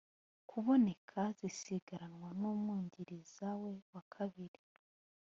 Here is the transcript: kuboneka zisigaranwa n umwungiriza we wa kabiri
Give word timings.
kuboneka 0.49 1.21
zisigaranwa 1.39 2.29
n 2.39 2.41
umwungiriza 2.51 3.47
we 3.61 3.73
wa 3.93 4.01
kabiri 4.13 4.59